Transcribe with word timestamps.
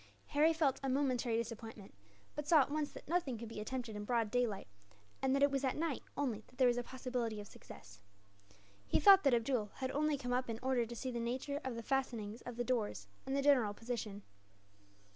Harry 0.29 0.51
felt 0.51 0.79
a 0.81 0.89
momentary 0.89 1.37
disappointment; 1.37 1.93
but 2.33 2.47
saw 2.47 2.61
at 2.61 2.71
once 2.71 2.91
that 2.91 3.07
nothing 3.07 3.37
could 3.37 3.47
be 3.47 3.59
attempted 3.59 3.95
in 3.95 4.03
broad 4.03 4.31
daylight; 4.31 4.67
and 5.21 5.35
that 5.35 5.43
it 5.43 5.51
was 5.51 5.63
at 5.63 5.77
night, 5.77 6.01
only, 6.17 6.43
that 6.47 6.57
there 6.57 6.67
was 6.67 6.79
a 6.79 6.81
possibility 6.81 7.39
of 7.39 7.45
success. 7.45 8.01
He 8.87 8.99
thought 8.99 9.21
that 9.23 9.35
Abdool 9.35 9.69
had 9.75 9.91
only 9.91 10.17
come 10.17 10.33
up 10.33 10.49
in 10.49 10.57
order 10.63 10.87
to 10.87 10.95
see 10.95 11.11
the 11.11 11.19
nature 11.19 11.61
of 11.63 11.75
the 11.75 11.83
fastenings 11.83 12.41
of 12.47 12.57
the 12.57 12.63
doors, 12.63 13.09
and 13.27 13.35
the 13.35 13.43
general 13.43 13.75
position. 13.75 14.23